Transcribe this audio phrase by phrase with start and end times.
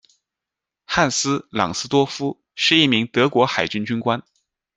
[0.85, 4.23] 汉斯·朗斯多夫是一名德国海军军官。